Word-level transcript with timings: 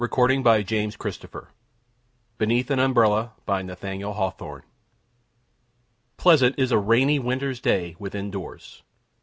TWICE 0.01 0.09
TOLD 0.09 0.43
TALES 0.43 0.67
NIGHT 0.71 0.93
SKETCHES 0.93 1.29
BENEATH 2.39 2.71
AN 2.71 2.79
UMBRELLA 2.79 3.33
By 3.45 3.61
Nathaniel 3.61 4.13
Hawthorne 4.13 4.63
Pleasant 6.17 6.57
is 6.57 6.71
a 6.71 6.79
rainy 6.79 7.19
winter's 7.19 7.59
day, 7.59 7.95
within 7.99 8.31
doors! 8.31 8.81